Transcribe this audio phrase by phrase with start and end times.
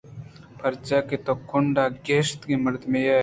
[0.57, 3.19] پرچا کہ تو کنڈ گَشتیں مردمے ئے